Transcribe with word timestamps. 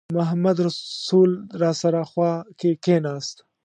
محمدرسول 0.17 1.31
راسره 1.61 2.01
خوا 2.09 2.31
کې 2.59 2.71
کېناست. 2.83 3.37